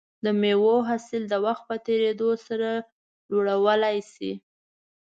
[0.23, 2.69] د مېوو حاصل د وخت په تېریدو سره
[3.31, 4.31] لوړولی شي.